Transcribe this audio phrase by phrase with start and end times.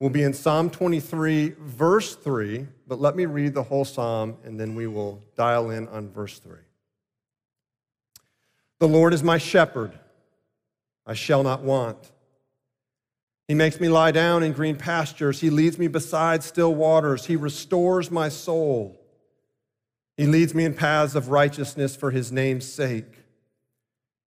[0.00, 4.58] will be in Psalm 23, verse 3, but let me read the whole psalm and
[4.58, 6.56] then we will dial in on verse 3.
[8.78, 9.92] The Lord is my shepherd,
[11.06, 12.12] I shall not want.
[13.46, 15.40] He makes me lie down in green pastures.
[15.40, 17.26] He leads me beside still waters.
[17.26, 18.96] He restores my soul.
[20.16, 23.12] He leads me in paths of righteousness for his name's sake.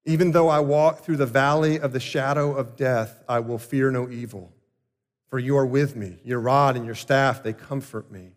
[0.06, 3.92] Even though I walk through the valley of the shadow of death, I will fear
[3.92, 4.52] no evil,
[5.34, 6.20] for you are with me.
[6.24, 8.34] Your rod and your staff, they comfort me.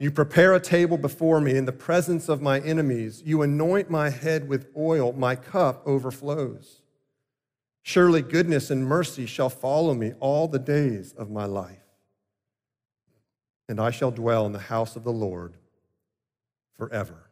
[0.00, 3.22] You prepare a table before me in the presence of my enemies.
[3.24, 6.82] You anoint my head with oil, my cup overflows.
[7.82, 11.86] Surely goodness and mercy shall follow me all the days of my life,
[13.68, 15.54] and I shall dwell in the house of the Lord
[16.76, 17.30] forever.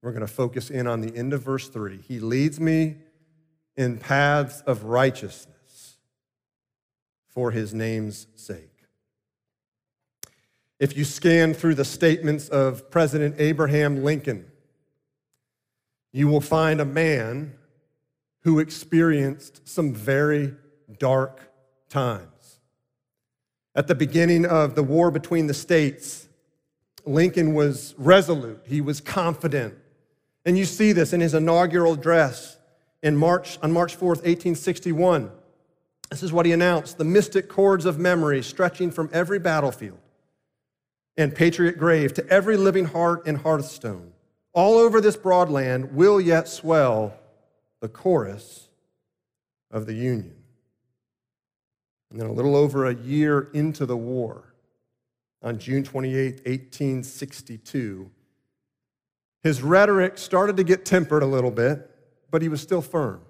[0.00, 2.02] We're going to focus in on the end of verse 3.
[2.06, 2.98] He leads me
[3.76, 5.49] in paths of righteousness
[7.30, 8.66] for his name's sake.
[10.78, 14.50] If you scan through the statements of President Abraham Lincoln,
[16.12, 17.54] you will find a man
[18.40, 20.54] who experienced some very
[20.98, 21.52] dark
[21.88, 22.58] times.
[23.74, 26.28] At the beginning of the war between the states,
[27.04, 29.74] Lincoln was resolute, he was confident.
[30.44, 32.56] And you see this in his inaugural address
[33.02, 35.30] in March, on March 4th, 1861.
[36.10, 39.98] This is what he announced the mystic cords of memory stretching from every battlefield
[41.16, 44.12] and patriot grave to every living heart and hearthstone,
[44.52, 47.14] all over this broad land, will yet swell
[47.80, 48.68] the chorus
[49.70, 50.34] of the Union.
[52.10, 54.54] And then a little over a year into the war,
[55.42, 58.10] on June 28, 1862,
[59.42, 61.88] his rhetoric started to get tempered a little bit,
[62.30, 63.20] but he was still firm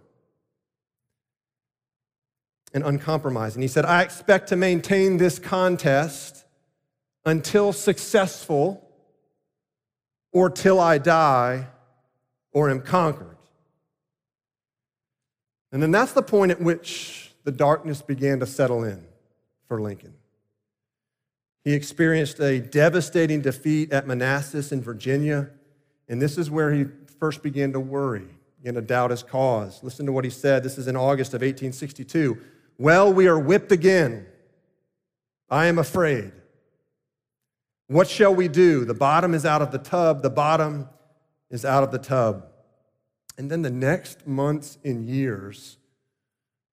[2.72, 3.62] and uncompromising.
[3.62, 6.44] He said, I expect to maintain this contest
[7.24, 8.88] until successful
[10.32, 11.66] or till I die
[12.53, 13.36] or am conquered.
[15.72, 19.04] And then that's the point at which the darkness began to settle in
[19.69, 20.14] for Lincoln.
[21.64, 25.50] He experienced a devastating defeat at Manassas in Virginia,
[26.09, 26.86] and this is where he
[27.19, 28.26] first began to worry,
[28.59, 29.82] began to doubt his cause.
[29.82, 30.62] Listen to what he said.
[30.62, 32.38] This is in August of 1862.
[32.80, 34.24] Well, we are whipped again.
[35.50, 36.32] I am afraid.
[37.88, 38.86] What shall we do?
[38.86, 40.88] The bottom is out of the tub, the bottom
[41.50, 42.46] is out of the tub.
[43.36, 45.76] And then the next months and years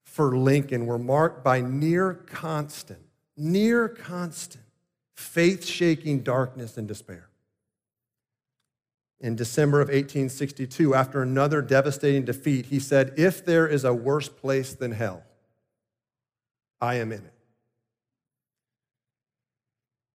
[0.06, 3.02] for Lincoln were marked by near constant,
[3.36, 4.64] near constant,
[5.14, 7.28] faith shaking darkness and despair.
[9.20, 14.30] In December of 1862, after another devastating defeat, he said, If there is a worse
[14.30, 15.24] place than hell,
[16.80, 17.34] I am in it.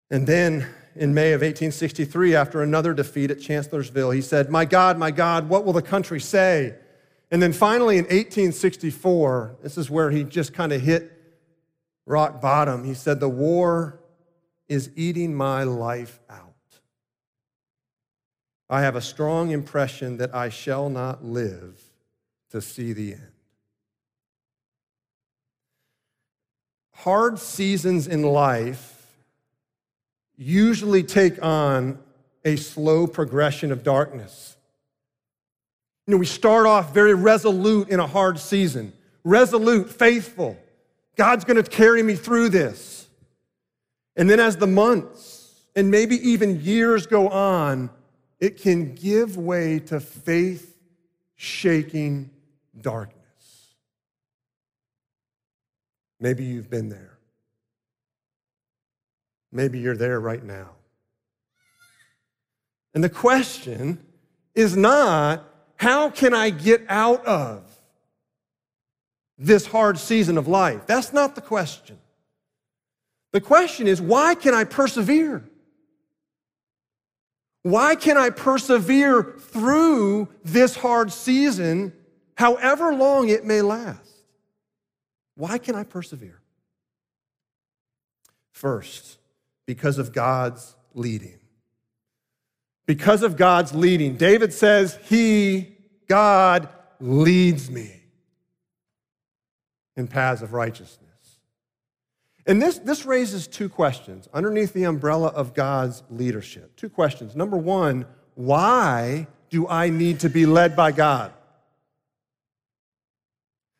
[0.09, 4.97] And then in May of 1863, after another defeat at Chancellorsville, he said, My God,
[4.97, 6.75] my God, what will the country say?
[7.31, 11.11] And then finally in 1864, this is where he just kind of hit
[12.05, 12.83] rock bottom.
[12.83, 13.99] He said, The war
[14.67, 16.53] is eating my life out.
[18.69, 21.81] I have a strong impression that I shall not live
[22.51, 23.32] to see the end.
[27.03, 29.13] Hard seasons in life
[30.37, 31.99] usually take on
[32.45, 34.55] a slow progression of darkness.
[36.07, 38.93] You know, we start off very resolute in a hard season,
[39.25, 40.57] resolute, faithful.
[41.17, 43.05] God's going to carry me through this.
[44.15, 47.89] And then as the months and maybe even years go on,
[48.39, 50.77] it can give way to faith
[51.35, 52.29] shaking
[52.79, 53.22] darkness.
[56.23, 57.17] Maybe you've been there.
[59.51, 60.69] Maybe you're there right now.
[62.93, 63.99] And the question
[64.55, 65.43] is not,
[65.75, 67.69] how can I get out of
[69.37, 70.87] this hard season of life?
[70.87, 71.99] That's not the question.
[73.33, 75.43] The question is, why can I persevere?
[77.63, 81.91] Why can I persevere through this hard season,
[82.35, 84.02] however long it may last?
[85.35, 86.41] Why can I persevere?
[88.51, 89.17] First,
[89.65, 91.39] because of God's leading.
[92.85, 94.17] Because of God's leading.
[94.17, 95.75] David says, He,
[96.07, 96.69] God,
[96.99, 98.01] leads me
[99.95, 100.99] in paths of righteousness.
[102.45, 106.75] And this, this raises two questions underneath the umbrella of God's leadership.
[106.75, 107.35] Two questions.
[107.35, 111.31] Number one, why do I need to be led by God?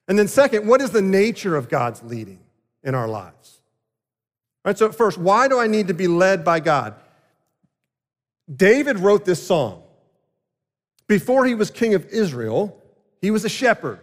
[0.07, 2.43] And then, second, what is the nature of God's leading?
[2.83, 3.61] in our lives.
[4.63, 6.95] All right, so first, why do I need to be led by God?
[8.53, 9.81] David wrote this psalm.
[11.07, 12.81] Before he was king of Israel,
[13.21, 13.99] he was a shepherd.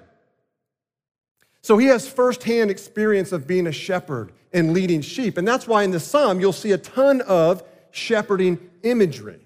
[1.63, 5.37] So he has firsthand experience of being a shepherd and leading sheep.
[5.37, 9.41] And that's why in the psalm, you'll see a ton of shepherding imagery.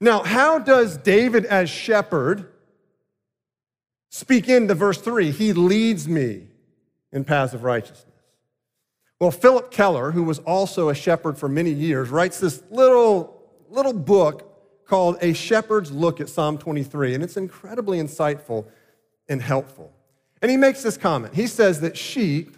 [0.00, 2.48] Now, how does David, as shepherd,
[4.14, 5.32] speak into verse 3?
[5.32, 6.46] He leads me
[7.12, 8.06] in paths of righteousness.
[9.18, 13.92] Well, Phillip Keller, who was also a shepherd for many years, writes this little, little
[13.92, 18.66] book called A Shepherd's Look at Psalm 23, and it's incredibly insightful
[19.28, 19.92] and helpful.
[20.40, 21.34] And he makes this comment.
[21.34, 22.56] He says that sheep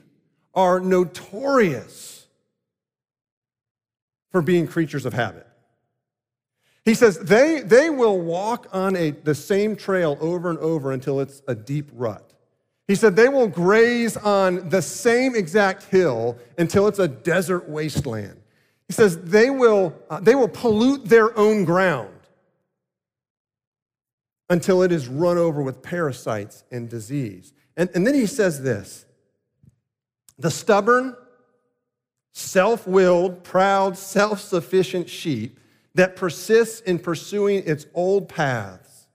[0.55, 2.27] are notorious
[4.31, 5.46] for being creatures of habit.
[6.87, 11.19] He says they, they will walk on a, the same trail over and over until
[11.19, 12.33] it's a deep rut.
[12.87, 18.41] He said they will graze on the same exact hill until it's a desert wasteland.
[18.87, 22.15] He says they will, uh, they will pollute their own ground
[24.49, 27.53] until it is run over with parasites and disease.
[27.77, 29.07] And, and then he says this
[30.39, 31.17] the stubborn,
[32.31, 35.59] self willed, proud, self sufficient sheep
[35.97, 39.09] that persists in pursuing its old paths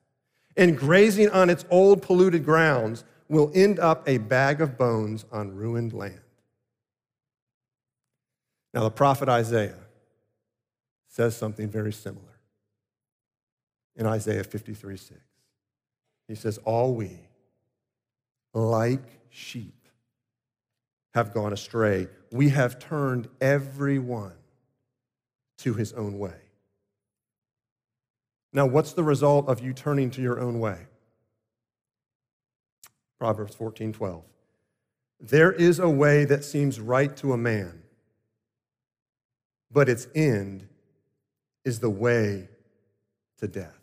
[0.57, 5.55] and grazing on its old polluted grounds will end up a bag of bones on
[5.55, 6.19] ruined land.
[8.73, 9.77] Now, the prophet Isaiah
[11.07, 12.39] says something very similar
[13.95, 15.19] in Isaiah 53 6.
[16.27, 17.19] He says, All we,
[18.55, 19.87] like sheep,
[21.13, 22.07] have gone astray.
[22.31, 24.33] We have turned everyone
[25.59, 26.33] to his own way.
[28.53, 30.87] Now, what's the result of you turning to your own way?
[33.19, 34.23] Proverbs 14 12.
[35.19, 37.83] There is a way that seems right to a man,
[39.71, 40.67] but its end
[41.63, 42.49] is the way
[43.37, 43.79] to death.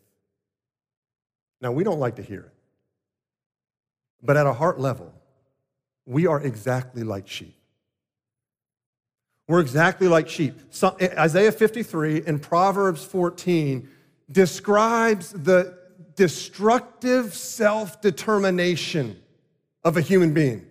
[1.61, 2.55] Now, we don't like to hear it,
[4.23, 5.13] but at a heart level,
[6.05, 7.55] we are exactly like sheep.
[9.47, 10.59] We're exactly like sheep.
[11.01, 13.89] Eh, Isaiah 53 and Proverbs 14
[14.31, 15.79] describes the
[16.15, 19.21] destructive self determination
[19.85, 20.67] of a human being.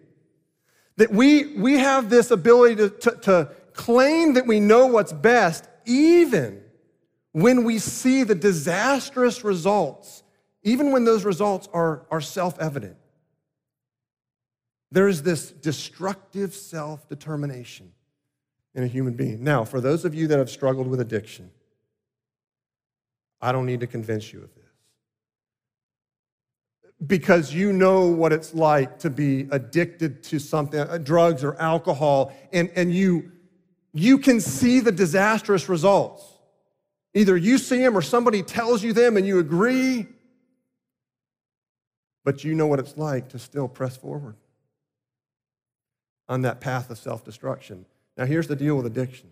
[0.97, 5.67] That we, we have this ability to, to, to claim that we know what's best,
[5.85, 6.61] even
[7.31, 10.23] when we see the disastrous results,
[10.63, 12.97] even when those results are, are self evident.
[14.91, 17.93] There is this destructive self determination
[18.73, 19.43] in a human being.
[19.43, 21.51] Now, for those of you that have struggled with addiction,
[23.41, 24.67] I don't need to convince you of this
[27.05, 32.33] because you know what it's like to be addicted to something, uh, drugs or alcohol,
[32.51, 33.31] and, and you,
[33.93, 36.23] you can see the disastrous results.
[37.13, 40.07] Either you see them or somebody tells you them and you agree,
[42.23, 44.35] but you know what it's like to still press forward
[46.27, 47.85] on that path of self destruction.
[48.17, 49.29] Now, here's the deal with addiction.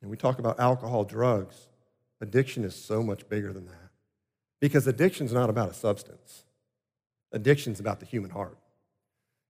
[0.00, 1.66] And we talk about alcohol, drugs.
[2.20, 3.90] Addiction is so much bigger than that.
[4.60, 6.44] Because addiction is not about a substance,
[7.32, 8.58] addiction is about the human heart.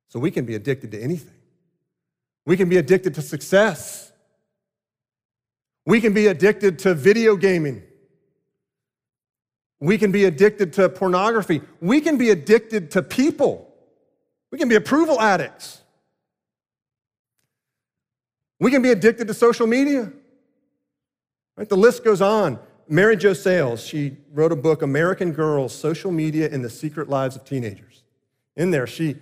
[0.08, 1.34] So we can be addicted to anything.
[2.46, 4.10] We can be addicted to success.
[5.84, 7.82] We can be addicted to video gaming.
[9.80, 11.60] We can be addicted to pornography.
[11.80, 13.72] We can be addicted to people.
[14.50, 15.82] We can be approval addicts.
[18.60, 20.10] We can be addicted to social media.
[21.56, 21.68] Right?
[21.68, 22.58] The list goes on.
[22.88, 27.36] Mary Jo Sales, she wrote a book, American Girls Social Media and the Secret Lives
[27.36, 28.02] of Teenagers.
[28.56, 29.16] In there, she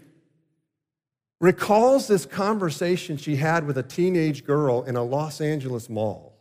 [1.41, 6.35] recalls this conversation she had with a teenage girl in a Los Angeles mall.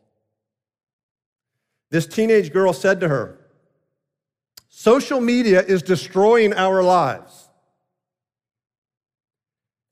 [1.90, 3.40] This teenage girl said to her,
[4.70, 7.50] Social media is destroying our lives.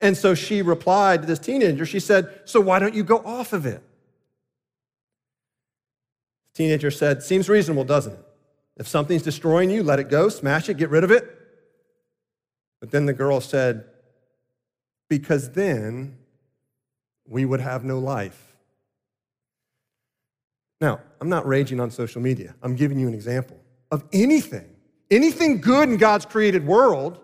[0.00, 3.52] And so she replied to this teenager, she said, So why don't you go off
[3.52, 3.82] of it?
[6.54, 8.24] Teenager said, Seems reasonable, doesn't it?
[8.76, 11.30] If something's destroying you, let it go, smash it, get rid of it.
[12.80, 13.84] But then the girl said,
[15.08, 16.18] Because then
[17.26, 18.54] we would have no life.
[20.80, 22.54] Now, I'm not raging on social media.
[22.62, 23.58] I'm giving you an example
[23.90, 24.68] of anything,
[25.10, 27.20] anything good in God's created world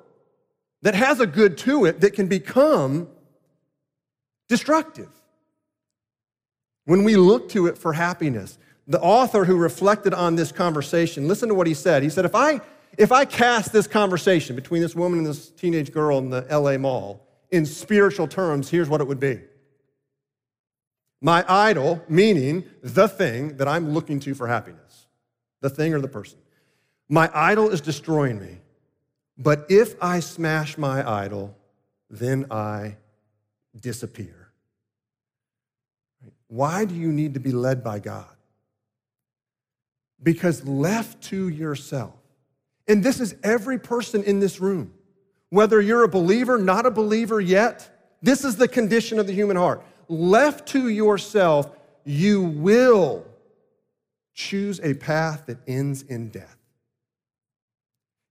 [0.83, 3.09] that has a good to it that can become
[4.49, 5.11] destructive.
[6.87, 8.59] When we look to it for happiness,
[8.91, 12.03] the author who reflected on this conversation, listen to what he said.
[12.03, 12.61] He said, if I,
[12.99, 16.77] if I cast this conversation between this woman and this teenage girl in the LA
[16.77, 19.43] mall in spiritual terms, here's what it would be
[21.21, 25.07] My idol, meaning the thing that I'm looking to for happiness,
[25.61, 26.41] the thing or the person.
[27.09, 28.59] My idol is destroying me.
[29.39, 31.57] But if I smash my idol,
[32.11, 32.97] then I
[33.81, 34.51] disappear.
[36.49, 38.27] Why do you need to be led by God?
[40.23, 42.15] Because left to yourself,
[42.87, 44.93] and this is every person in this room,
[45.49, 47.89] whether you're a believer, not a believer yet,
[48.23, 49.83] this is the condition of the human heart.
[50.09, 51.71] Left to yourself,
[52.05, 53.27] you will
[54.35, 56.57] choose a path that ends in death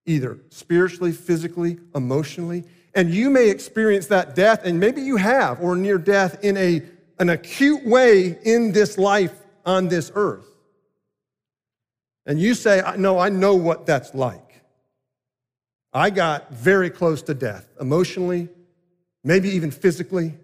[0.09, 2.63] either spiritually, physically, emotionally.
[2.95, 6.81] And you may experience that death, and maybe you have, or near death in a,
[7.19, 9.33] an acute way in this life
[9.65, 10.47] on this earth.
[12.29, 14.61] And you say, No, I know what that's like.
[15.91, 18.49] I got very close to death, emotionally,
[19.23, 20.35] maybe even physically,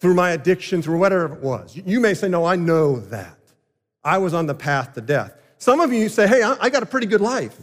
[0.00, 1.74] through my addiction, through whatever it was.
[1.74, 3.38] You may say, No, I know that.
[4.04, 5.32] I was on the path to death.
[5.56, 7.58] Some of you say, Hey, I got a pretty good life.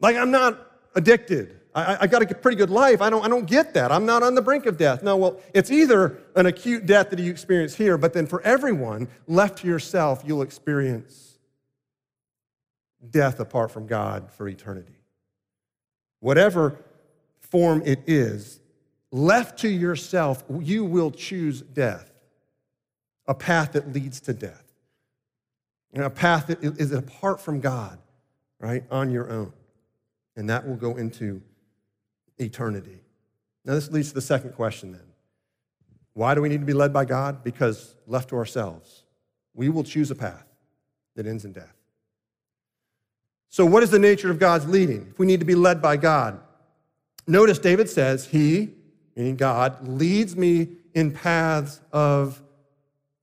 [0.00, 0.58] Like, I'm not
[0.94, 1.60] addicted.
[1.74, 3.00] I, I got a pretty good life.
[3.00, 3.90] I don't, I don't get that.
[3.90, 5.02] I'm not on the brink of death.
[5.02, 9.08] No, well, it's either an acute death that you experience here, but then for everyone,
[9.26, 11.38] left to yourself, you'll experience
[13.10, 14.94] death apart from God for eternity.
[16.20, 16.78] Whatever
[17.40, 18.60] form it is,
[19.10, 22.10] left to yourself, you will choose death,
[23.26, 24.64] a path that leads to death,
[25.92, 27.98] and a path that is apart from God,
[28.60, 29.52] right, on your own
[30.36, 31.42] and that will go into
[32.38, 33.00] eternity.
[33.64, 35.02] Now, this leads to the second question then.
[36.14, 37.42] Why do we need to be led by God?
[37.42, 39.04] Because left to ourselves,
[39.54, 40.46] we will choose a path
[41.16, 41.74] that ends in death.
[43.48, 45.08] So, what is the nature of God's leading?
[45.10, 46.40] If we need to be led by God,
[47.26, 48.70] notice David says, He,
[49.14, 52.42] meaning God, leads me in paths of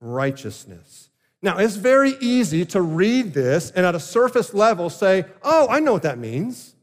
[0.00, 1.10] righteousness.
[1.42, 5.80] Now, it's very easy to read this and at a surface level say, Oh, I
[5.80, 6.74] know what that means.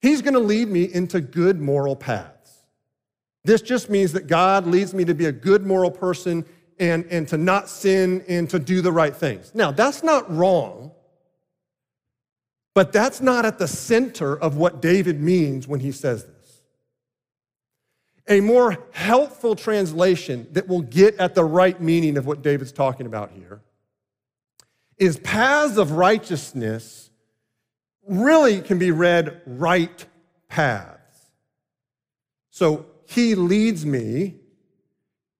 [0.00, 2.64] He's going to lead me into good moral paths.
[3.44, 6.44] This just means that God leads me to be a good moral person
[6.78, 9.52] and, and to not sin and to do the right things.
[9.54, 10.92] Now, that's not wrong,
[12.74, 16.62] but that's not at the center of what David means when he says this.
[18.28, 23.06] A more helpful translation that will get at the right meaning of what David's talking
[23.06, 23.62] about here
[24.98, 27.07] is paths of righteousness
[28.08, 30.06] really can be read right
[30.48, 30.98] paths.
[32.50, 34.36] So he leads me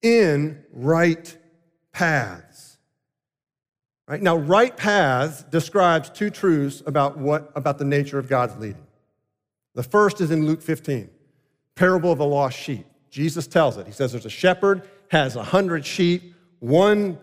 [0.03, 1.37] in right
[1.93, 2.79] paths.
[4.07, 4.23] Right?
[4.23, 8.87] Now, right paths describes two truths about what about the nature of God's leading.
[9.75, 11.11] The first is in Luke 15,
[11.75, 12.87] parable of the lost sheep.
[13.11, 13.87] Jesus tells it.
[13.87, 17.19] He says there's a shepherd has a hundred sheep, one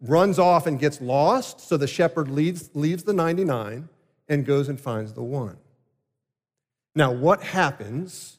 [0.00, 3.88] runs off and gets lost, so the shepherd leads, leaves the 99
[4.28, 5.56] and goes and finds the one.
[6.94, 8.38] Now, what happens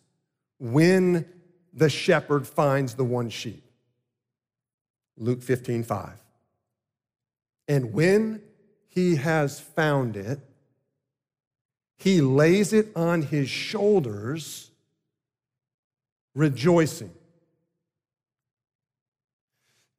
[0.60, 1.25] when
[1.74, 3.63] the shepherd finds the one sheep?
[5.18, 6.10] Luke 15, 5.
[7.68, 8.42] And when
[8.88, 10.39] he has found it,
[11.98, 14.70] he lays it on his shoulders,
[16.34, 17.12] rejoicing.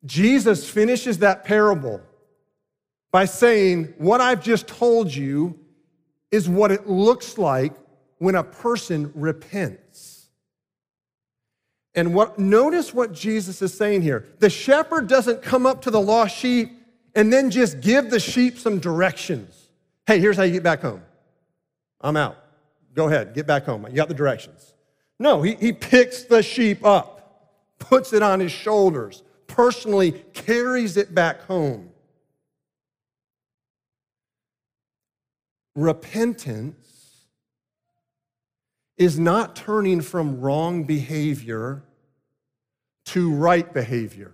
[0.04, 2.00] Jesus finishes that parable
[3.10, 5.58] by saying, What I've just told you
[6.30, 7.72] is what it looks like
[8.18, 10.28] when a person repents.
[11.94, 14.26] And what notice what Jesus is saying here.
[14.38, 16.70] The shepherd doesn't come up to the lost sheep
[17.14, 19.70] and then just give the sheep some directions.
[20.06, 21.02] Hey, here's how you get back home.
[22.00, 22.36] I'm out.
[22.94, 23.86] Go ahead, get back home.
[23.88, 24.74] You got the directions.
[25.18, 31.14] No, he, he picks the sheep up, puts it on his shoulders, personally carries it
[31.14, 31.90] back home.
[35.76, 37.26] Repentance
[38.96, 41.84] is not turning from wrong behavior
[43.04, 44.32] to right behavior.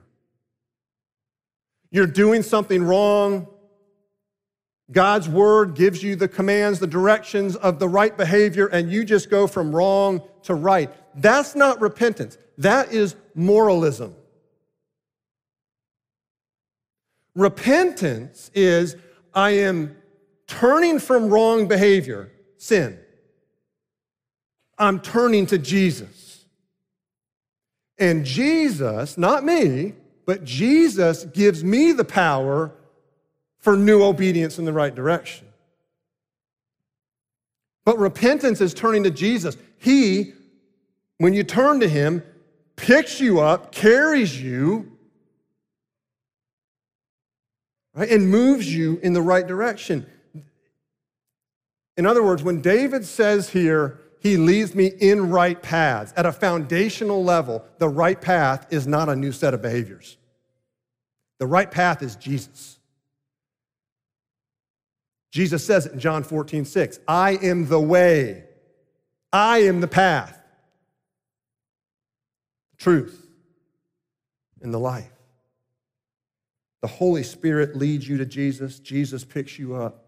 [1.91, 3.49] You're doing something wrong.
[4.91, 9.29] God's word gives you the commands, the directions of the right behavior, and you just
[9.29, 10.91] go from wrong to right.
[11.21, 12.39] That's not repentance.
[12.59, 14.15] That is moralism.
[17.35, 18.97] Repentance is
[19.35, 19.97] I am
[20.61, 22.99] turning from wrong behavior, sin.
[24.79, 26.45] I'm turning to Jesus.
[27.99, 29.95] And Jesus, not me,
[30.27, 32.73] but Jesus gives me the power
[33.59, 35.47] for new obedience in the right direction.
[37.85, 39.57] But repentance is turning to Jesus.
[39.79, 40.33] He
[41.23, 42.25] when you turn to Him,
[42.75, 44.91] picks you up, carries you,
[47.95, 50.05] right, and moves you in the right direction.
[51.97, 56.33] In other words, when David says here, he leads me in right paths, at a
[56.33, 60.17] foundational level, the right path is not a new set of behaviors.
[61.39, 62.79] The right path is Jesus.
[65.33, 67.01] Jesus says it in John 14, 6.
[67.09, 68.45] I am the way,
[69.33, 70.39] I am the path,
[72.77, 73.27] truth,
[74.61, 75.11] and the life.
[76.81, 80.02] The Holy Spirit leads you to Jesus, Jesus picks you up,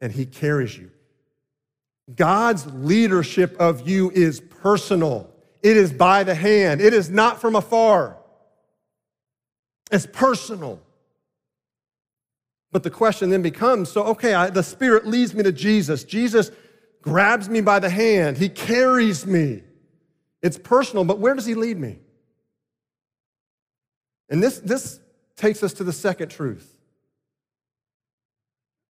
[0.00, 0.90] and He carries you.
[2.14, 5.30] God's leadership of you is personal.
[5.62, 6.80] It is by the hand.
[6.80, 8.18] It is not from afar.
[9.90, 10.80] It's personal.
[12.72, 16.04] But the question then becomes so, okay, I, the Spirit leads me to Jesus.
[16.04, 16.50] Jesus
[17.00, 19.62] grabs me by the hand, He carries me.
[20.42, 21.98] It's personal, but where does He lead me?
[24.28, 25.00] And this, this
[25.36, 26.73] takes us to the second truth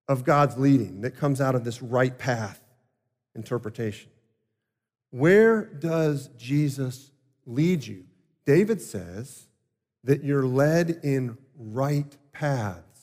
[0.08, 2.60] of God's leading that comes out of this right path
[3.34, 4.10] interpretation.
[5.10, 7.10] Where does Jesus
[7.46, 8.04] lead you?
[8.46, 9.46] David says
[10.02, 12.94] that you're led in right paths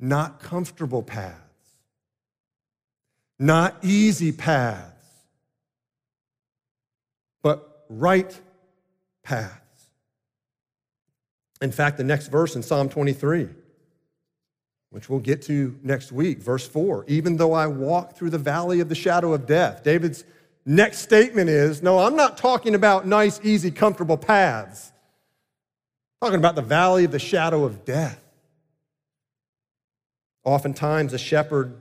[0.00, 1.36] not comfortable paths,
[3.38, 4.86] not easy paths,
[7.42, 8.40] but right
[9.22, 9.56] paths.
[11.60, 13.48] In fact, the next verse in Psalm 23,
[14.90, 18.80] which we'll get to next week, verse 4 even though I walk through the valley
[18.80, 20.24] of the shadow of death, David's
[20.66, 24.92] next statement is no, I'm not talking about nice, easy, comfortable paths.
[26.20, 28.22] I'm talking about the valley of the shadow of death.
[30.44, 31.80] Oftentimes, a shepherd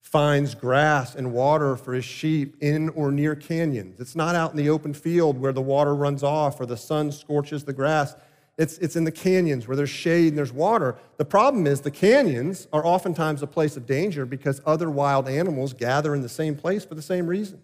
[0.00, 4.00] finds grass and water for his sheep in or near canyons.
[4.00, 7.12] It's not out in the open field where the water runs off or the sun
[7.12, 8.14] scorches the grass.
[8.58, 10.96] It's, it's in the canyons where there's shade and there's water.
[11.16, 15.72] The problem is the canyons are oftentimes a place of danger because other wild animals
[15.72, 17.62] gather in the same place for the same reason.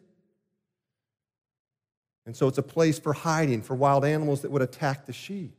[2.26, 5.52] And so it's a place for hiding for wild animals that would attack the sheep.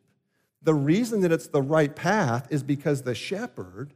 [0.63, 3.93] The reason that it's the right path is because the shepherd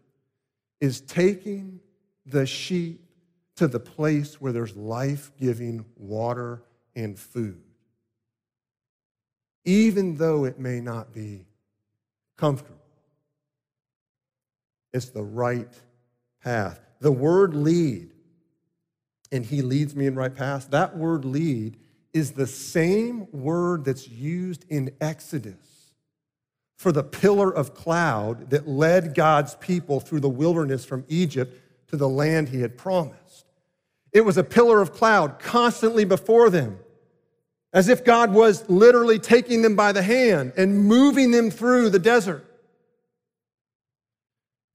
[0.81, 1.79] is taking
[2.25, 3.01] the sheep
[3.55, 6.63] to the place where there's life giving water
[6.95, 7.61] and food,
[9.69, 11.45] even though it may not be
[12.37, 12.81] comfortable.
[14.91, 15.71] It's the right
[16.43, 16.81] path.
[17.01, 18.09] The word lead,
[19.31, 21.77] and he leads me in right path, that word lead
[22.13, 25.93] is the same word that's used in Exodus
[26.75, 31.55] for the pillar of cloud that led God's people through the wilderness from Egypt
[31.89, 33.45] to the land he had promised.
[34.13, 36.79] It was a pillar of cloud constantly before them,
[37.71, 41.99] as if God was literally taking them by the hand and moving them through the
[41.99, 42.45] desert.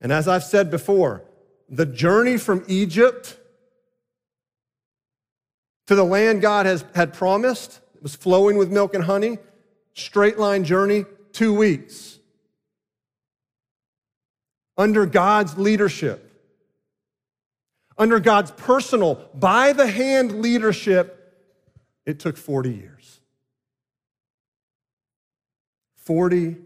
[0.01, 1.23] And as I've said before,
[1.69, 3.37] the journey from Egypt
[5.87, 9.39] to the land God has, had promised, it was flowing with milk and honey,
[9.93, 12.15] straight line journey, two weeks
[14.77, 16.21] under God's leadership,
[17.97, 21.14] under God's personal, by the hand leadership,
[22.05, 23.19] it took 40 years.
[25.97, 26.57] 40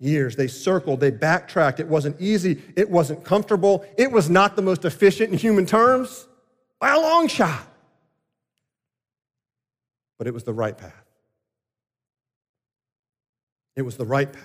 [0.00, 0.34] years.
[0.34, 1.78] They circled, they backtracked.
[1.78, 6.26] It wasn't easy, it wasn't comfortable, it was not the most efficient in human terms
[6.80, 7.66] by a long shot.
[10.18, 10.94] But it was the right path.
[13.76, 14.42] It was the right path.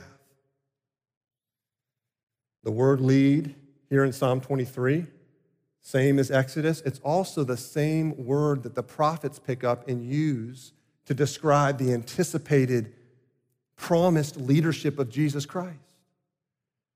[2.64, 3.56] The word lead
[3.90, 5.06] here in Psalm 23,
[5.86, 10.74] same as Exodus, it's also the same word that the prophets pick up and use
[11.06, 12.92] to describe the anticipated,
[13.76, 15.78] promised leadership of Jesus Christ.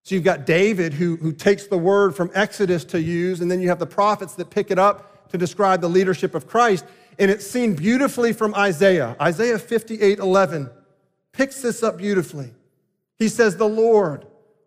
[0.01, 3.61] So you've got David who, who takes the word from Exodus to use, and then
[3.61, 6.83] you have the prophets that pick it up to describe the leadership of Christ.
[7.19, 9.15] And it's seen beautifully from Isaiah.
[9.21, 10.67] Isaiah 58 11
[11.31, 12.55] picks this up beautifully.
[13.19, 14.25] He says, The Lord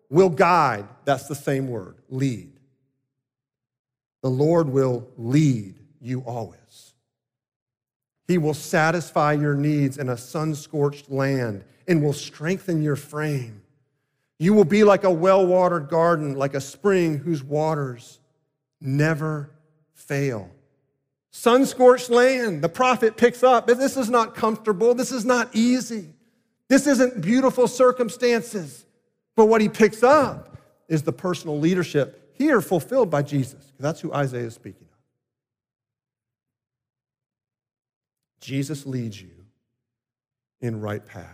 [0.09, 0.87] will guide.
[1.03, 2.52] That's the same word, lead.
[4.23, 6.93] The Lord will lead you always.
[8.25, 13.61] He will satisfy your needs in a sun scorched land and will strengthen your frame.
[14.39, 18.19] You will be like a well watered garden, like a spring whose waters
[18.79, 19.51] never
[19.93, 20.49] fail.
[21.31, 23.67] Sun scorched land, the prophet picks up.
[23.67, 24.95] But this is not comfortable.
[24.95, 26.13] This is not easy.
[26.69, 28.85] This isn't beautiful circumstances.
[29.35, 30.57] But what he picks up
[30.87, 33.71] is the personal leadership here fulfilled by Jesus.
[33.79, 34.97] That's who Isaiah is speaking of.
[38.39, 39.29] Jesus leads you
[40.59, 41.29] in right paths.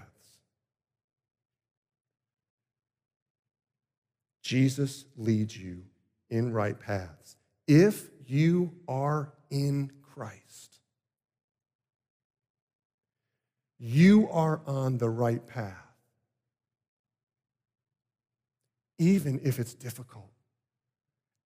[4.42, 5.84] Jesus leads you
[6.30, 7.36] in right paths.
[7.68, 10.80] If you are in Christ,
[13.78, 15.76] you are on the right path,
[18.98, 20.30] even if it's difficult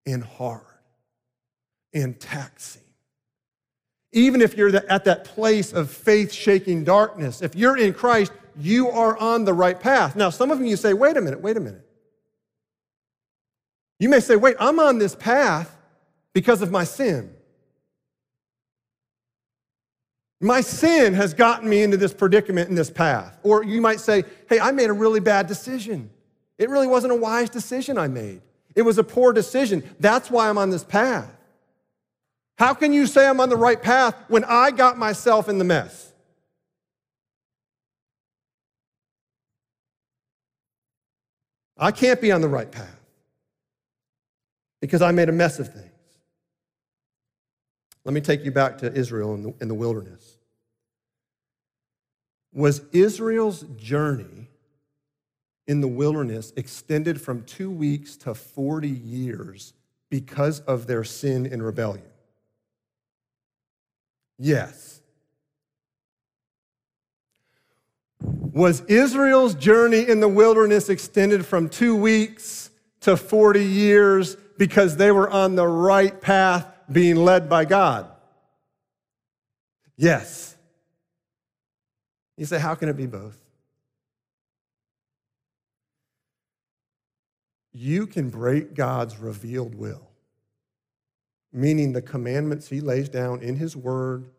[0.06, 0.62] and hard
[1.92, 2.82] and taxing.
[4.12, 8.88] Even if you're at that place of faith shaking darkness, if you're in Christ, you
[8.90, 10.14] are on the right path.
[10.14, 11.84] Now, some of you say, wait a minute, wait a minute.
[13.98, 15.76] You may say, wait, I'm on this path
[16.32, 17.32] because of my sin.
[20.40, 23.38] My sin has gotten me into this predicament in this path.
[23.42, 26.10] Or you might say, hey, I made a really bad decision.
[26.58, 28.42] It really wasn't a wise decision I made.
[28.74, 29.82] It was a poor decision.
[30.00, 31.30] That's why I'm on this path.
[32.58, 35.64] How can you say I'm on the right path when I got myself in the
[35.64, 36.12] mess?
[41.76, 43.00] I can't be on the right path
[44.80, 45.90] because I made a mess of things.
[48.04, 50.38] Let me take you back to Israel in the, in the wilderness.
[52.52, 54.48] Was Israel's journey
[55.66, 59.72] in the wilderness extended from two weeks to 40 years
[60.10, 62.06] because of their sin and rebellion?
[64.38, 65.00] Yes.
[68.20, 75.10] Was Israel's journey in the wilderness extended from two weeks to 40 years because they
[75.10, 78.06] were on the right path being led by God?
[79.96, 80.56] Yes.
[82.36, 83.38] You say, how can it be both?
[87.74, 90.08] You can break God's revealed will,
[91.52, 94.30] meaning the commandments He lays down in His Word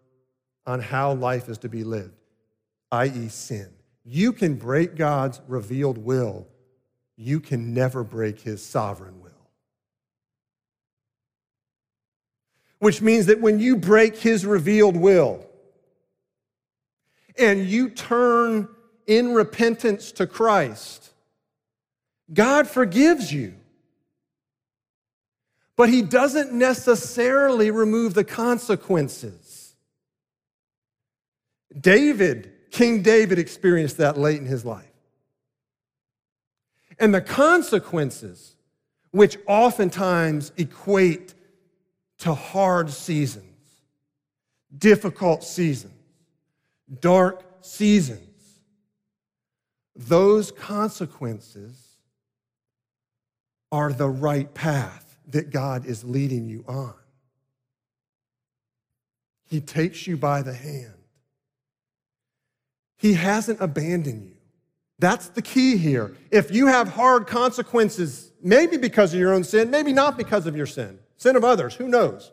[0.65, 2.15] on how life is to be lived,
[2.91, 3.69] i.e., sin.
[4.03, 6.47] You can break God's revealed will,
[7.15, 9.25] you can never break His sovereign will.
[12.85, 15.43] which means that when you break his revealed will
[17.35, 18.67] and you turn
[19.07, 21.11] in repentance to Christ,
[22.33, 23.55] God forgives you.
[25.75, 29.75] But he doesn't necessarily remove the consequences.
[31.79, 34.85] David, King David, experienced that late in his life.
[36.97, 38.55] And the consequences,
[39.11, 41.33] which oftentimes equate
[42.19, 43.43] to hard seasons,
[44.77, 45.91] difficult seasons,
[47.01, 48.21] dark seasons.
[49.97, 51.84] Those consequences
[53.75, 56.93] are the right path that God is leading you on.
[59.43, 60.93] He takes you by the hand.
[62.95, 64.37] He hasn't abandoned you.
[64.97, 66.15] That's the key here.
[66.31, 70.55] If you have hard consequences, maybe because of your own sin, maybe not because of
[70.55, 72.31] your sin, sin of others, who knows?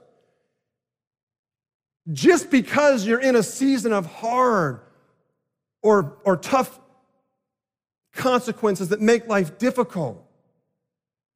[2.13, 4.79] Just because you're in a season of hard
[5.83, 6.79] or, or tough
[8.15, 10.25] consequences that make life difficult,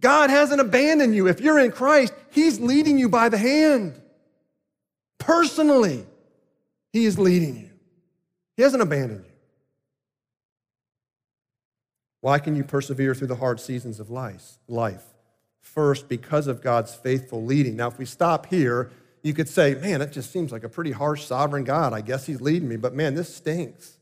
[0.01, 1.27] God hasn't abandoned you.
[1.27, 4.01] If you're in Christ, He's leading you by the hand.
[5.19, 6.05] Personally,
[6.93, 7.71] He is leading you.
[8.57, 9.33] He hasn't abandoned you.
[12.21, 15.03] Why can you persevere through the hard seasons of life?
[15.67, 17.77] first because of God's faithful leading.
[17.77, 18.91] Now, if we stop here,
[19.23, 21.93] you could say, man, it just seems like a pretty harsh sovereign God.
[21.93, 23.96] I guess he's leading me, but man, this stinks.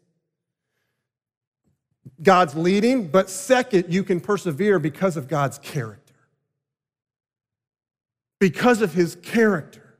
[2.22, 6.14] God's leading, but second, you can persevere because of God's character.
[8.38, 9.96] Because of his character.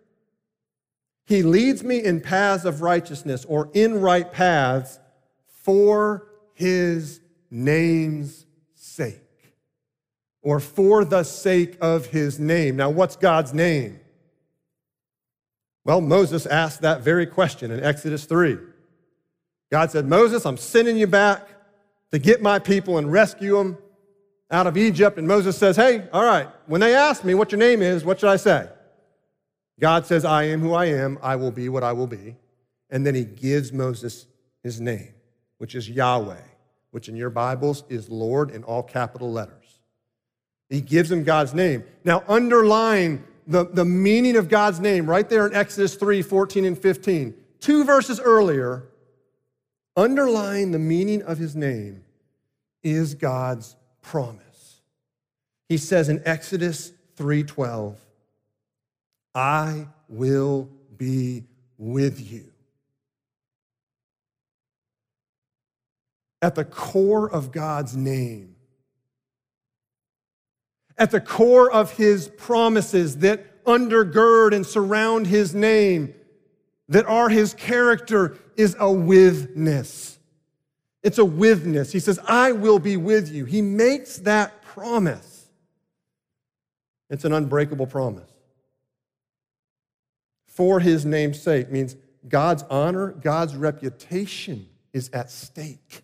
[1.26, 4.98] He leads me in paths of righteousness or in right paths
[5.46, 9.20] for his name's sake
[10.42, 12.76] or for the sake of his name.
[12.76, 14.00] Now, what's God's name?
[15.84, 18.58] Well, Moses asked that very question in Exodus 3.
[19.72, 21.48] God said, Moses, I'm sending you back
[22.14, 23.76] to get my people and rescue them
[24.48, 25.18] out of Egypt.
[25.18, 28.20] And Moses says, Hey, all right, when they ask me what your name is, what
[28.20, 28.68] should I say?
[29.80, 32.36] God says, I am who I am, I will be what I will be.
[32.88, 34.26] And then he gives Moses
[34.62, 35.12] his name,
[35.58, 36.40] which is Yahweh,
[36.92, 39.80] which in your Bibles is Lord in all capital letters.
[40.70, 41.82] He gives him God's name.
[42.04, 46.78] Now, underline the, the meaning of God's name right there in Exodus 3 14 and
[46.78, 47.34] 15.
[47.58, 48.84] Two verses earlier,
[49.96, 52.03] underline the meaning of his name
[52.84, 54.80] is God's promise.
[55.68, 57.98] He says in Exodus 3:12,
[59.34, 61.46] "I will be
[61.78, 62.52] with you."
[66.42, 68.54] At the core of God's name,
[70.98, 76.14] at the core of his promises that undergird and surround his name,
[76.88, 80.13] that are his character, is a withness.
[81.04, 81.92] It's a withness.
[81.92, 83.44] He says, I will be with you.
[83.44, 85.46] He makes that promise.
[87.10, 88.30] It's an unbreakable promise.
[90.46, 91.94] For his name's sake means
[92.26, 96.02] God's honor, God's reputation is at stake.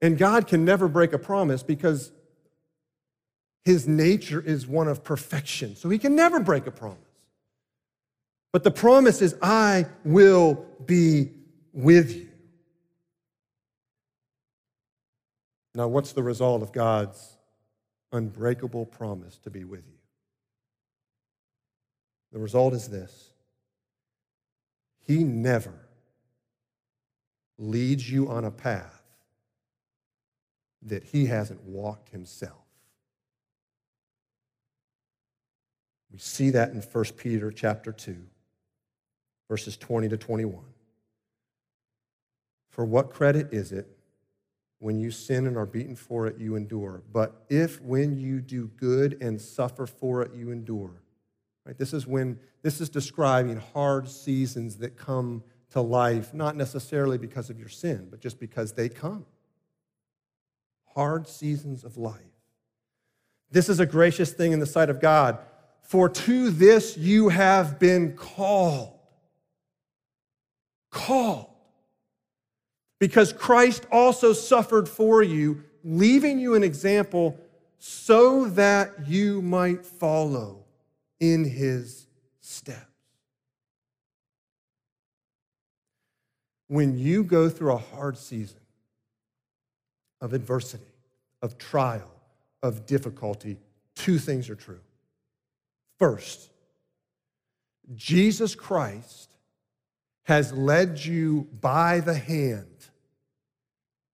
[0.00, 2.10] And God can never break a promise because
[3.64, 5.76] his nature is one of perfection.
[5.76, 6.98] So he can never break a promise.
[8.52, 11.30] But the promise is, I will be
[11.72, 12.31] with you.
[15.74, 17.36] Now, what's the result of God's
[18.12, 19.98] unbreakable promise to be with you?
[22.32, 23.30] The result is this
[25.06, 25.74] He never
[27.58, 29.02] leads you on a path
[30.82, 32.58] that He hasn't walked Himself.
[36.12, 38.16] We see that in 1 Peter chapter 2,
[39.48, 40.62] verses 20 to 21.
[42.68, 43.86] For what credit is it
[44.82, 47.02] when you sin and are beaten for it, you endure?
[47.12, 51.02] But if when you do good and suffer for it, you endure,
[51.64, 51.78] Right?
[51.78, 57.50] This is when this is describing hard seasons that come to life, not necessarily because
[57.50, 59.24] of your sin, but just because they come.
[60.94, 62.20] Hard seasons of life.
[63.50, 65.38] This is a gracious thing in the sight of God.
[65.82, 68.98] For to this you have been called.
[70.90, 71.51] Called.
[73.02, 77.36] Because Christ also suffered for you, leaving you an example
[77.80, 80.62] so that you might follow
[81.18, 82.06] in his
[82.38, 82.86] steps.
[86.68, 88.60] When you go through a hard season
[90.20, 90.84] of adversity,
[91.42, 92.12] of trial,
[92.62, 93.58] of difficulty,
[93.96, 94.78] two things are true.
[95.98, 96.50] First,
[97.96, 99.34] Jesus Christ
[100.22, 102.71] has led you by the hand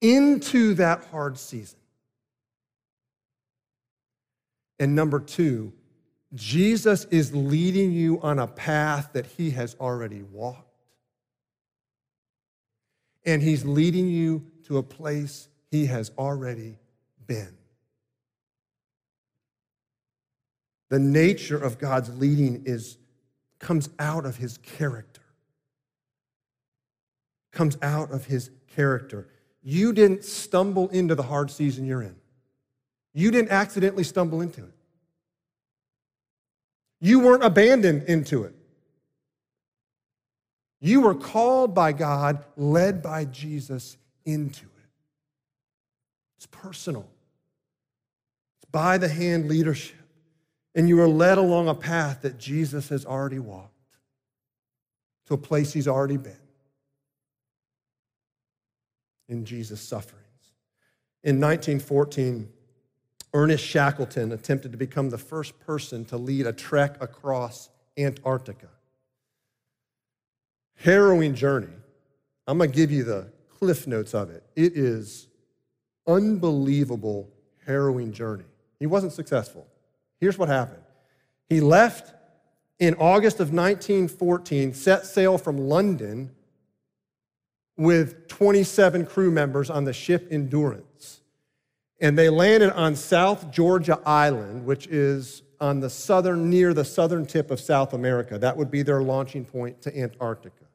[0.00, 1.78] into that hard season.
[4.78, 5.72] And number two,
[6.34, 10.64] Jesus is leading you on a path that he has already walked.
[13.24, 16.78] And he's leading you to a place he has already
[17.26, 17.56] been.
[20.90, 22.96] The nature of God's leading is
[23.58, 25.22] comes out of his character.
[27.52, 29.28] Comes out of his character.
[29.62, 32.16] You didn't stumble into the hard season you're in.
[33.12, 34.73] You didn't accidentally stumble into it.
[37.01, 38.55] You weren't abandoned into it.
[40.81, 44.90] You were called by God, led by Jesus into it.
[46.37, 47.09] It's personal,
[48.59, 49.97] it's by the hand leadership.
[50.75, 53.73] And you are led along a path that Jesus has already walked
[55.27, 56.38] to a place he's already been
[59.28, 60.24] in Jesus' sufferings.
[61.22, 62.48] In 1914,
[63.34, 68.68] Ernest Shackleton attempted to become the first person to lead a trek across Antarctica.
[70.76, 71.68] Harrowing journey.
[72.46, 74.44] I'm going to give you the cliff notes of it.
[74.56, 75.26] It is
[76.06, 77.28] unbelievable
[77.66, 78.44] harrowing journey.
[78.78, 79.66] He wasn't successful.
[80.20, 80.82] Here's what happened.
[81.48, 82.14] He left
[82.78, 86.30] in August of 1914, set sail from London
[87.78, 91.20] with 27 crew members on the ship Endurance.
[92.00, 97.24] And they landed on South Georgia Island, which is on the southern, near the southern
[97.24, 98.38] tip of South America.
[98.38, 100.66] That would be their launching point to Antarctica.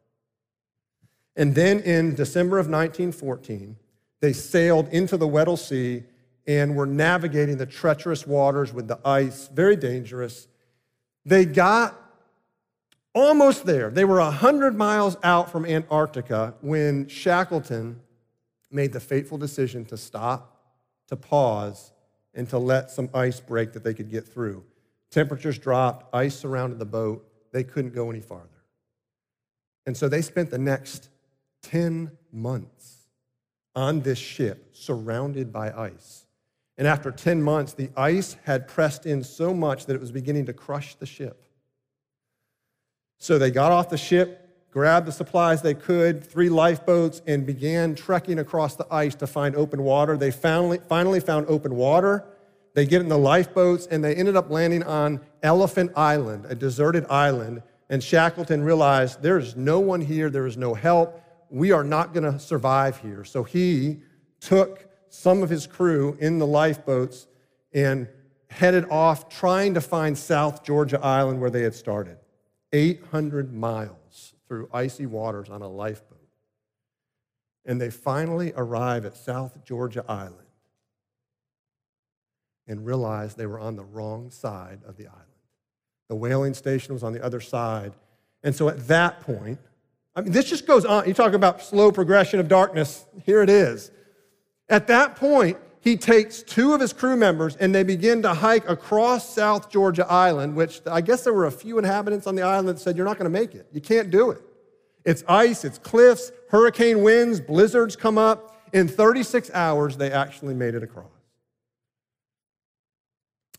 [1.35, 3.75] And then in December of 1914,
[4.19, 6.03] they sailed into the Weddell Sea
[6.45, 10.47] and were navigating the treacherous waters with the ice, very dangerous.
[11.25, 12.02] They got
[13.13, 13.89] almost there.
[13.89, 17.99] They were 100 miles out from Antarctica when Shackleton
[18.71, 20.53] made the fateful decision to stop
[21.07, 21.91] to pause
[22.33, 24.63] and to let some ice break that they could get through.
[25.11, 28.49] Temperatures dropped, ice surrounded the boat, they couldn't go any farther.
[29.85, 31.09] And so they spent the next
[31.63, 32.97] 10 months
[33.75, 36.25] on this ship surrounded by ice.
[36.77, 40.47] And after 10 months, the ice had pressed in so much that it was beginning
[40.47, 41.45] to crush the ship.
[43.23, 47.95] So they got off the ship, grabbed the supplies they could, three lifeboats, and began
[47.95, 50.17] trekking across the ice to find open water.
[50.17, 52.25] They finally, found open water.
[52.73, 57.05] They get in the lifeboats, and they ended up landing on Elephant Island, a deserted
[57.09, 57.63] island.
[57.89, 61.23] And Shackleton realized there's no one here, there is no help.
[61.49, 63.23] we are not going to survive here.
[63.23, 64.01] So he
[64.41, 67.27] took some of his crew in the lifeboats
[67.73, 68.09] and
[68.49, 72.17] headed off trying to find South Georgia Island where they had started.
[72.73, 76.19] 800 miles through icy waters on a lifeboat.
[77.65, 80.35] And they finally arrive at South Georgia Island
[82.67, 85.23] and realize they were on the wrong side of the island.
[86.09, 87.93] The whaling station was on the other side.
[88.43, 89.59] And so at that point,
[90.15, 91.07] I mean, this just goes on.
[91.07, 93.05] You talk about slow progression of darkness.
[93.25, 93.91] Here it is.
[94.69, 98.69] At that point, he takes two of his crew members and they begin to hike
[98.69, 102.69] across South Georgia Island, which I guess there were a few inhabitants on the island
[102.69, 103.67] that said, You're not going to make it.
[103.73, 104.41] You can't do it.
[105.03, 108.55] It's ice, it's cliffs, hurricane winds, blizzards come up.
[108.71, 111.05] In 36 hours, they actually made it across.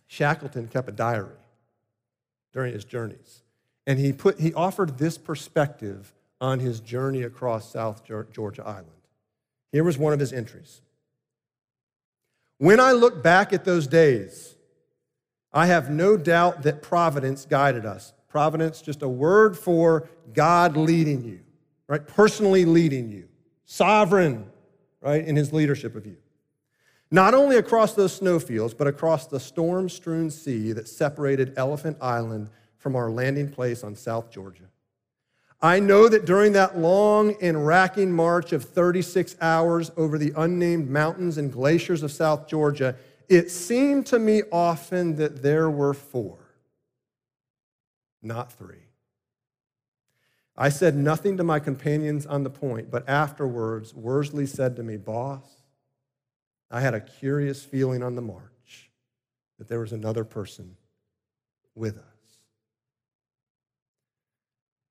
[0.06, 1.36] Shackleton kept a diary
[2.54, 3.42] during his journeys,
[3.86, 8.88] and he, put, he offered this perspective on his journey across South Georgia Island.
[9.72, 10.80] Here was one of his entries.
[12.58, 14.54] When I look back at those days,
[15.52, 18.12] I have no doubt that providence guided us.
[18.28, 21.40] Providence, just a word for God leading you,
[21.86, 22.06] right?
[22.06, 23.28] Personally leading you,
[23.64, 24.50] sovereign,
[25.00, 26.16] right, in his leadership of you.
[27.10, 32.50] Not only across those snowfields, but across the storm strewn sea that separated Elephant Island
[32.76, 34.64] from our landing place on South Georgia.
[35.64, 40.90] I know that during that long and racking march of 36 hours over the unnamed
[40.90, 42.96] mountains and glaciers of South Georgia,
[43.30, 46.36] it seemed to me often that there were four,
[48.20, 48.90] not three.
[50.54, 54.98] I said nothing to my companions on the point, but afterwards, Worsley said to me,
[54.98, 55.46] Boss,
[56.70, 58.90] I had a curious feeling on the march
[59.56, 60.76] that there was another person
[61.74, 62.13] with us.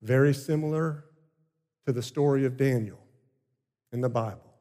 [0.03, 1.05] Very similar
[1.87, 2.99] to the story of Daniel
[3.93, 4.53] in the Bible.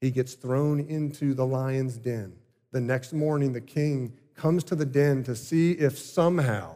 [0.00, 2.32] He gets thrown into the lion's den.
[2.72, 6.74] The next morning, the king comes to the den to see if somehow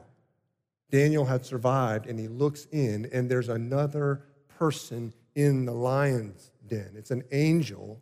[0.89, 4.23] Daniel had survived, and he looks in, and there's another
[4.57, 6.93] person in the lion's den.
[6.95, 8.01] It's an angel.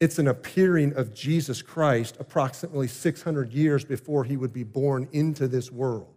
[0.00, 5.46] It's an appearing of Jesus Christ approximately 600 years before he would be born into
[5.46, 6.14] this world.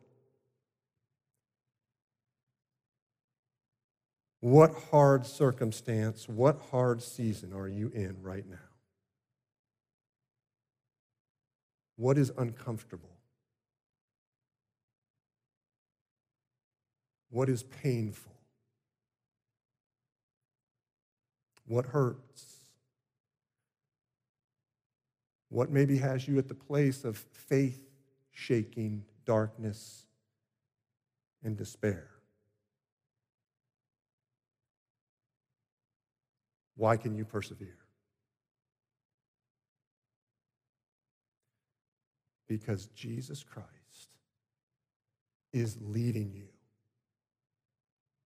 [4.42, 8.58] What hard circumstance, what hard season are you in right now?
[11.96, 13.12] What is uncomfortable?
[17.30, 18.34] What is painful?
[21.68, 22.58] What hurts?
[25.50, 27.92] What maybe has you at the place of faith
[28.32, 30.08] shaking darkness
[31.44, 32.08] and despair?
[36.82, 37.78] Why can you persevere?
[42.48, 43.70] Because Jesus Christ
[45.54, 46.48] is leading you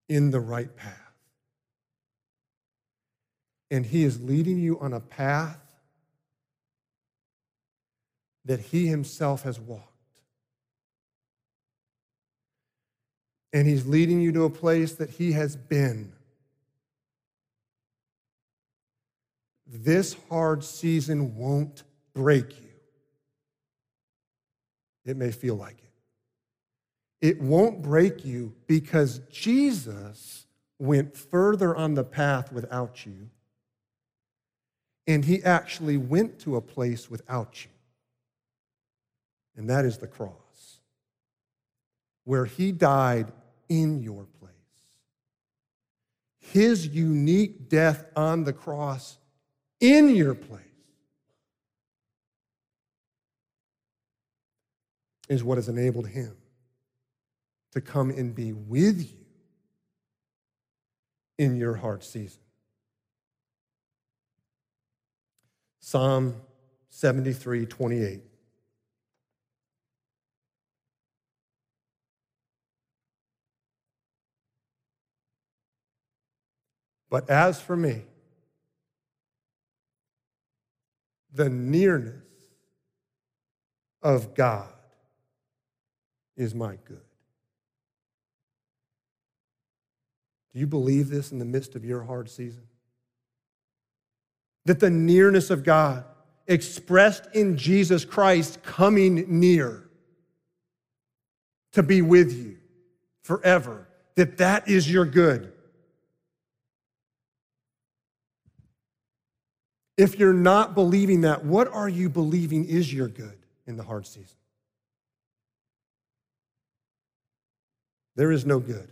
[0.08, 0.94] in the right path.
[3.70, 5.60] And He is leading you on a path
[8.46, 9.84] that He Himself has walked.
[13.52, 16.15] And He's leading you to a place that He has been.
[19.66, 21.82] This hard season won't
[22.14, 22.68] break you.
[25.04, 25.82] It may feel like it.
[27.26, 30.46] It won't break you because Jesus
[30.78, 33.30] went further on the path without you,
[35.06, 37.70] and he actually went to a place without you.
[39.56, 40.80] And that is the cross,
[42.24, 43.32] where he died
[43.68, 44.52] in your place.
[46.38, 49.18] His unique death on the cross
[49.80, 50.60] in your place
[55.28, 56.36] is what has enabled him
[57.72, 59.26] to come and be with you
[61.38, 62.40] in your hard season.
[65.80, 66.34] Psalm
[66.90, 68.20] 73 28.
[77.08, 78.02] But as for me,
[81.36, 82.14] the nearness
[84.02, 84.72] of God
[86.36, 87.00] is my good.
[90.52, 92.62] Do you believe this in the midst of your hard season?
[94.64, 96.04] That the nearness of God,
[96.46, 99.90] expressed in Jesus Christ coming near
[101.72, 102.56] to be with you
[103.22, 105.52] forever, that that is your good.
[109.96, 114.06] If you're not believing that, what are you believing is your good in the hard
[114.06, 114.36] season?
[118.14, 118.88] There is no good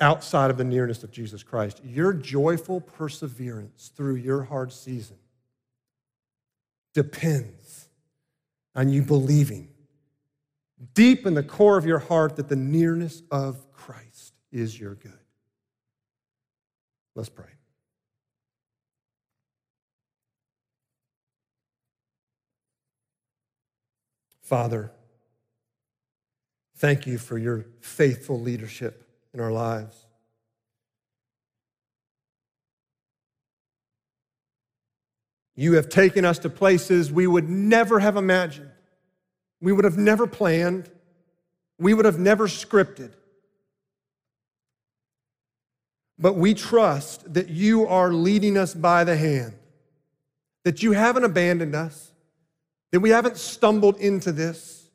[0.00, 1.80] outside of the nearness of Jesus Christ.
[1.84, 5.16] Your joyful perseverance through your hard season
[6.92, 7.88] depends
[8.74, 9.68] on you believing
[10.94, 15.12] deep in the core of your heart that the nearness of Christ is your good.
[17.14, 17.46] Let's pray.
[24.44, 24.92] Father,
[26.76, 30.04] thank you for your faithful leadership in our lives.
[35.56, 38.70] You have taken us to places we would never have imagined,
[39.62, 40.90] we would have never planned,
[41.78, 43.12] we would have never scripted.
[46.18, 49.54] But we trust that you are leading us by the hand,
[50.64, 52.13] that you haven't abandoned us,
[52.94, 54.88] that we haven't stumbled into this,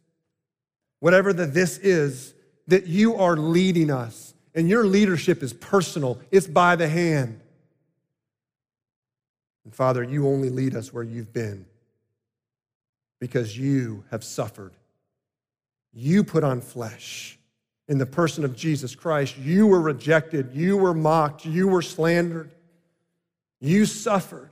[1.02, 2.34] whatever the this is,
[2.68, 4.34] that you are leading us.
[4.56, 7.42] And your leadership is personal, it's by the hand.
[9.66, 11.66] And Father, you only lead us where you've been
[13.20, 14.72] because you have suffered.
[15.92, 17.38] You put on flesh
[17.90, 19.38] in the person of Jesus Christ.
[19.38, 22.50] You were rejected, you were mocked, you were slandered,
[23.60, 24.52] you suffered.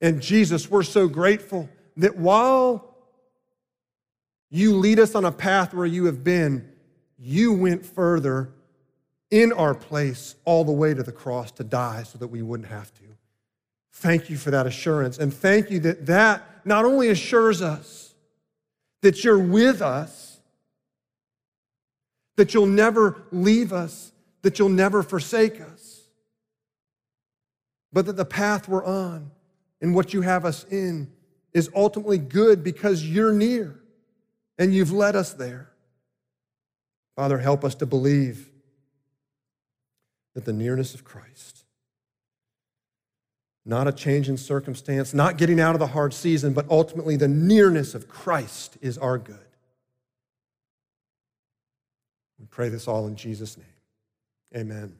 [0.00, 1.68] And Jesus, we're so grateful
[1.98, 2.96] that while
[4.50, 6.72] you lead us on a path where you have been,
[7.18, 8.50] you went further
[9.30, 12.68] in our place all the way to the cross to die so that we wouldn't
[12.68, 13.02] have to.
[13.92, 15.18] Thank you for that assurance.
[15.18, 18.14] And thank you that that not only assures us
[19.02, 20.40] that you're with us,
[22.36, 26.08] that you'll never leave us, that you'll never forsake us,
[27.92, 29.30] but that the path we're on
[29.80, 31.10] and what you have us in
[31.52, 33.78] is ultimately good because you're near
[34.58, 35.70] and you've led us there.
[37.16, 38.50] Father, help us to believe
[40.34, 41.64] that the nearness of Christ,
[43.64, 47.28] not a change in circumstance, not getting out of the hard season, but ultimately the
[47.28, 49.38] nearness of Christ is our good.
[52.38, 53.66] We pray this all in Jesus' name.
[54.56, 54.94] Amen.